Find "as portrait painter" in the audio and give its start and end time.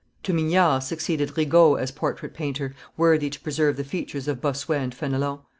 1.75-2.73